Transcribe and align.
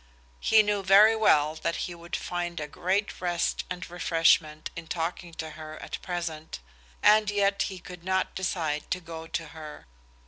He 0.39 0.63
knew 0.63 0.81
very 0.81 1.15
well 1.15 1.53
that 1.53 1.75
he 1.85 1.93
would 1.93 2.15
find 2.15 2.59
a 2.59 2.67
great 2.67 3.21
rest 3.21 3.65
and 3.69 3.87
refreshment 3.87 4.71
in 4.75 4.87
talking 4.87 5.31
to 5.35 5.51
her 5.51 5.77
at 5.79 6.01
present, 6.01 6.59
and 7.03 7.29
yet 7.29 7.61
he 7.69 7.77
could 7.77 8.03
not 8.03 8.33
decide 8.33 8.89
to 8.89 8.99
go 8.99 9.27
to 9.27 9.49
her. 9.49 9.85